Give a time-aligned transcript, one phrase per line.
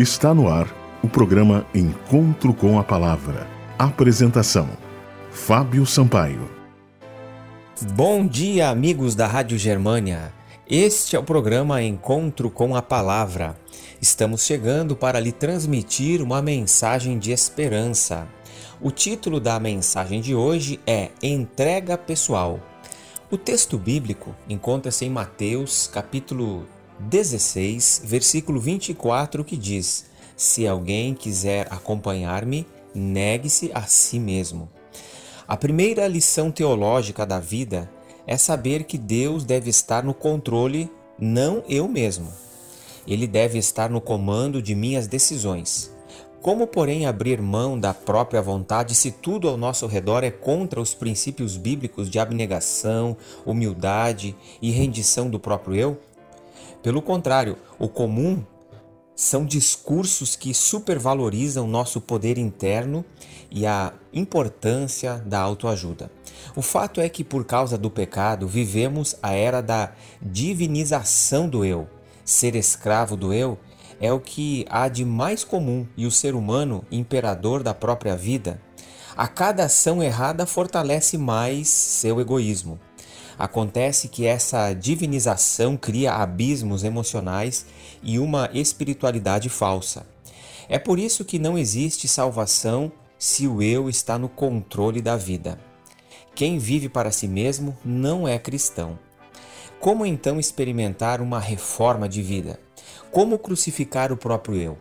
[0.00, 0.66] Está no ar
[1.02, 3.46] o programa Encontro com a Palavra.
[3.78, 4.66] Apresentação:
[5.30, 6.50] Fábio Sampaio.
[7.92, 10.32] Bom dia, amigos da Rádio Germânia.
[10.66, 13.60] Este é o programa Encontro com a Palavra.
[14.00, 18.26] Estamos chegando para lhe transmitir uma mensagem de esperança.
[18.80, 22.58] O título da mensagem de hoje é Entrega Pessoal.
[23.30, 26.66] O texto bíblico encontra-se em Mateus, capítulo
[27.08, 30.06] 16, versículo 24, que diz:
[30.36, 34.68] Se alguém quiser acompanhar-me, negue-se a si mesmo.
[35.48, 37.90] A primeira lição teológica da vida
[38.26, 42.32] é saber que Deus deve estar no controle, não eu mesmo.
[43.06, 45.90] Ele deve estar no comando de minhas decisões.
[46.42, 50.94] Como, porém, abrir mão da própria vontade se tudo ao nosso redor é contra os
[50.94, 55.98] princípios bíblicos de abnegação, humildade e rendição do próprio eu?
[56.82, 58.42] Pelo contrário, o comum
[59.14, 63.04] são discursos que supervalorizam nosso poder interno
[63.50, 66.10] e a importância da autoajuda.
[66.56, 71.86] O fato é que, por causa do pecado, vivemos a era da divinização do eu.
[72.24, 73.58] Ser escravo do eu
[74.00, 78.58] é o que há de mais comum e o ser humano, imperador da própria vida,
[79.14, 82.80] a cada ação errada fortalece mais seu egoísmo.
[83.40, 87.64] Acontece que essa divinização cria abismos emocionais
[88.02, 90.06] e uma espiritualidade falsa.
[90.68, 95.58] É por isso que não existe salvação se o eu está no controle da vida.
[96.34, 98.98] Quem vive para si mesmo não é cristão.
[99.80, 102.60] Como então experimentar uma reforma de vida?
[103.10, 104.78] Como crucificar o próprio eu?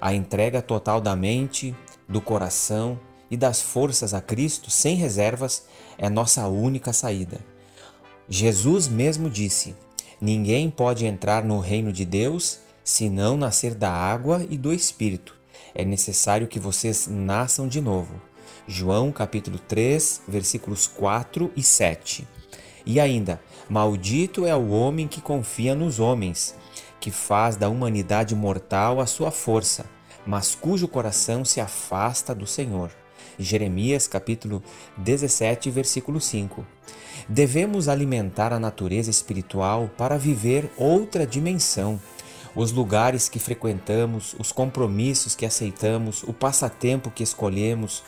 [0.00, 1.74] A entrega total da mente,
[2.08, 5.64] do coração e das forças a Cristo sem reservas
[5.98, 7.55] é nossa única saída.
[8.28, 9.74] Jesus mesmo disse:
[10.20, 15.34] Ninguém pode entrar no reino de Deus se não nascer da água e do Espírito.
[15.74, 18.20] É necessário que vocês nasçam de novo.
[18.66, 22.26] João capítulo 3, versículos 4 e 7.
[22.84, 26.54] E ainda: Maldito é o homem que confia nos homens,
[26.98, 29.86] que faz da humanidade mortal a sua força,
[30.26, 32.90] mas cujo coração se afasta do Senhor.
[33.38, 34.62] Jeremias capítulo
[34.96, 36.66] 17, versículo 5.
[37.28, 42.00] Devemos alimentar a natureza espiritual para viver outra dimensão.
[42.54, 48.02] Os lugares que frequentamos, os compromissos que aceitamos, o passatempo que escolhemos,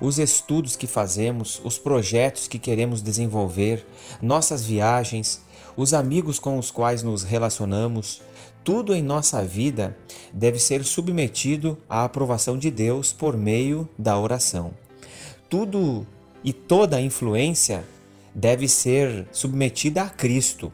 [0.00, 3.84] os estudos que fazemos, os projetos que queremos desenvolver,
[4.22, 5.42] nossas viagens,
[5.76, 8.20] os amigos com os quais nos relacionamos,
[8.68, 9.96] tudo em nossa vida
[10.30, 14.74] deve ser submetido à aprovação de Deus por meio da oração.
[15.48, 16.06] Tudo
[16.44, 17.82] e toda influência
[18.34, 20.70] deve ser submetida a Cristo.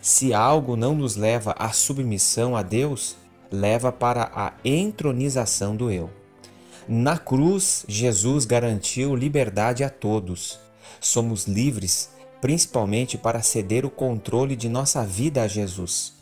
[0.00, 3.14] Se algo não nos leva à submissão a Deus,
[3.52, 6.08] leva para a entronização do eu.
[6.88, 10.58] Na cruz, Jesus garantiu liberdade a todos.
[10.98, 12.08] Somos livres,
[12.40, 16.16] principalmente para ceder o controle de nossa vida a Jesus.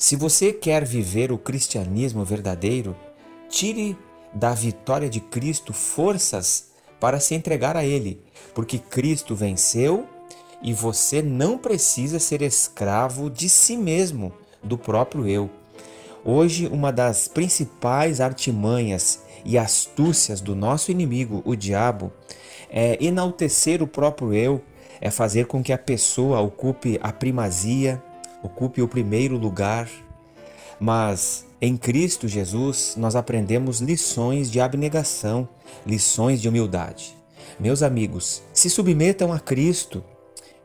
[0.00, 2.96] Se você quer viver o cristianismo verdadeiro,
[3.50, 3.94] tire
[4.32, 8.18] da vitória de Cristo forças para se entregar a Ele,
[8.54, 10.08] porque Cristo venceu
[10.62, 15.50] e você não precisa ser escravo de si mesmo, do próprio eu.
[16.24, 22.10] Hoje, uma das principais artimanhas e astúcias do nosso inimigo, o diabo,
[22.70, 24.62] é enaltecer o próprio eu,
[24.98, 28.02] é fazer com que a pessoa ocupe a primazia,
[28.42, 29.88] ocupe o primeiro lugar.
[30.78, 35.48] Mas em Cristo Jesus, nós aprendemos lições de abnegação,
[35.86, 37.14] lições de humildade.
[37.58, 40.02] Meus amigos, se submetam a Cristo.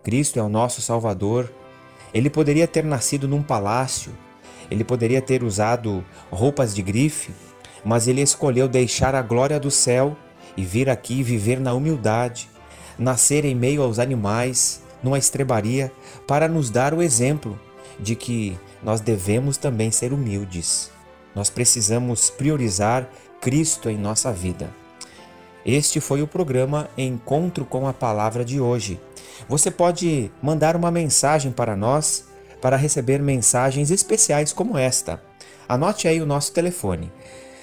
[0.02, 1.52] Cristo é o nosso Salvador.
[2.13, 4.13] Ele poderia ter nascido num palácio,
[4.72, 7.34] ele poderia ter usado roupas de grife,
[7.84, 10.16] mas ele escolheu deixar a glória do céu
[10.56, 12.50] e vir aqui viver na humildade,
[12.97, 15.92] nascer em meio aos animais, numa estrebaria,
[16.26, 17.60] para nos dar o exemplo
[18.00, 20.90] de que nós devemos também ser humildes.
[21.36, 23.07] Nós precisamos priorizar
[23.40, 24.74] Cristo em nossa vida.
[25.63, 29.00] Este foi o programa Encontro com a Palavra de hoje.
[29.48, 32.25] Você pode mandar uma mensagem para nós
[32.60, 35.22] para receber mensagens especiais como esta.
[35.69, 37.12] Anote aí o nosso telefone: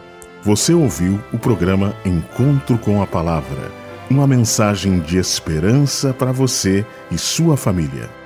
[0.41, 7.17] Você ouviu o programa Encontro com a Palavra uma mensagem de esperança para você e
[7.17, 8.22] sua família.